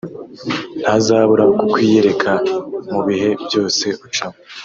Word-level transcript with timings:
ntazabura 0.81 1.43
kukwiyereka 1.57 2.31
mu 2.91 2.99
bihe 3.07 3.29
byose 3.45 3.85
ucamo 4.05 4.37